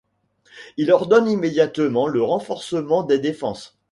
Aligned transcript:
Il 0.77 0.91
ordonne 0.91 1.29
immédiatement 1.29 2.07
le 2.07 2.23
renforcement 2.23 3.03
des 3.03 3.19
défenses. 3.19 3.77